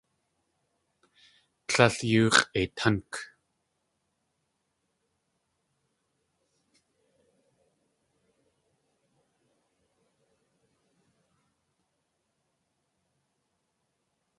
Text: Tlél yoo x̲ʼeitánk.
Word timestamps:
Tlél 1.67 1.95
yoo 2.09 2.29
x̲ʼeitánk. 2.35 3.11